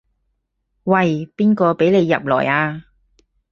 [0.85, 2.85] 喂，邊個畀你入來啊？